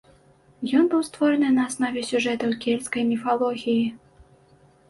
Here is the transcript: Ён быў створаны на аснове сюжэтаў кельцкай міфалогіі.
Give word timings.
Ён 0.79 0.87
быў 0.93 1.03
створаны 1.09 1.51
на 1.57 1.67
аснове 1.71 2.01
сюжэтаў 2.09 2.57
кельцкай 2.65 3.07
міфалогіі. 3.11 3.85